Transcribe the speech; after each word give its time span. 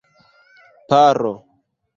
paro 0.89 1.33